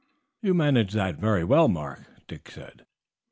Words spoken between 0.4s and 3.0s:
"You managed that very well, Mark," Dick said.